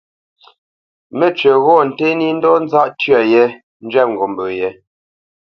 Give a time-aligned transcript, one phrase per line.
[1.17, 3.43] Mə́cywǐ ghɔ̂ nté nǐ ndɔ̌ nzáʼ tyə yé
[3.85, 4.69] njwɛ̂p ngop yě.